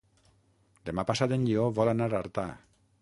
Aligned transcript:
Demà 0.89 1.05
passat 1.11 1.35
en 1.37 1.45
Lleó 1.49 1.67
vol 1.81 1.93
anar 1.93 2.09
a 2.15 2.19
Artà. 2.23 2.47